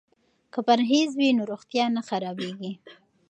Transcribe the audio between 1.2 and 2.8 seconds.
نو روغتیا نه خرابیږي.